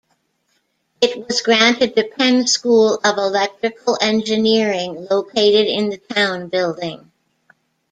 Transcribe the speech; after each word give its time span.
It 0.99 1.27
was 1.27 1.41
granted 1.43 1.95
to 1.95 2.03
Penn's 2.03 2.51
School 2.51 2.95
of 3.03 3.17
Electrical 3.19 3.99
Engineering, 4.01 5.05
located 5.11 5.67
in 5.67 5.91
the 5.91 5.97
Towne 5.99 6.47
Building. 6.49 7.11